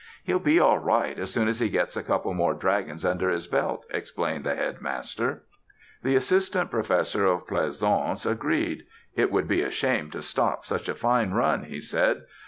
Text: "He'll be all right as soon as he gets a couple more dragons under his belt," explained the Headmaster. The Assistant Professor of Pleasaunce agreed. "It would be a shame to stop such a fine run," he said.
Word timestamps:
"He'll 0.23 0.39
be 0.39 0.59
all 0.59 0.79
right 0.79 1.19
as 1.19 1.31
soon 1.31 1.47
as 1.47 1.59
he 1.59 1.69
gets 1.69 1.95
a 1.95 2.01
couple 2.01 2.33
more 2.33 2.55
dragons 2.55 3.05
under 3.05 3.29
his 3.29 3.45
belt," 3.45 3.85
explained 3.91 4.43
the 4.45 4.55
Headmaster. 4.55 5.43
The 6.01 6.15
Assistant 6.15 6.71
Professor 6.71 7.25
of 7.27 7.45
Pleasaunce 7.45 8.25
agreed. 8.25 8.87
"It 9.15 9.29
would 9.31 9.47
be 9.47 9.61
a 9.61 9.69
shame 9.69 10.09
to 10.09 10.23
stop 10.23 10.65
such 10.65 10.89
a 10.89 10.95
fine 10.95 11.35
run," 11.35 11.65
he 11.65 11.79
said. 11.79 12.23